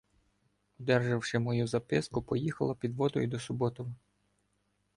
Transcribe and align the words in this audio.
Одержавши 0.79 1.39
мою 1.39 1.67
записку, 1.67 2.21
поїхала 2.21 2.75
підводою 2.75 3.27
до 3.27 3.37
Су- 3.37 3.53
ботова. 3.53 3.91